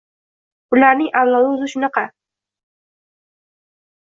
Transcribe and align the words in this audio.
Bularning 0.75 1.11
avlodi 1.21 1.51
o‘zi 1.57 1.69
shunaqa. 1.73 2.05